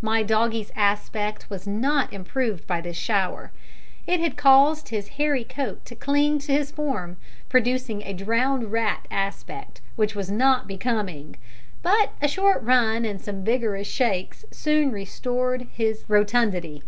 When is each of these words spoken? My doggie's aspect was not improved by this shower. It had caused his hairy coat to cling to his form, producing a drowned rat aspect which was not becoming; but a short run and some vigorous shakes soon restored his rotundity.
My 0.00 0.22
doggie's 0.22 0.70
aspect 0.76 1.50
was 1.50 1.66
not 1.66 2.12
improved 2.12 2.68
by 2.68 2.80
this 2.80 2.96
shower. 2.96 3.50
It 4.06 4.20
had 4.20 4.36
caused 4.36 4.90
his 4.90 5.08
hairy 5.18 5.42
coat 5.42 5.84
to 5.86 5.96
cling 5.96 6.38
to 6.38 6.52
his 6.52 6.70
form, 6.70 7.16
producing 7.48 8.02
a 8.02 8.12
drowned 8.12 8.70
rat 8.70 9.08
aspect 9.10 9.80
which 9.96 10.14
was 10.14 10.30
not 10.30 10.68
becoming; 10.68 11.34
but 11.82 12.12
a 12.22 12.28
short 12.28 12.62
run 12.62 13.04
and 13.04 13.20
some 13.20 13.42
vigorous 13.42 13.88
shakes 13.88 14.44
soon 14.52 14.92
restored 14.92 15.66
his 15.72 16.04
rotundity. 16.06 16.84